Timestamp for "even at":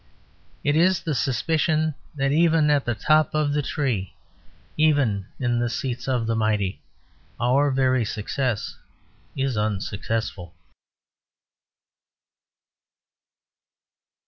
2.31-2.85